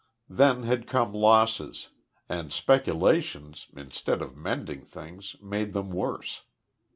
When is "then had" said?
0.31-0.87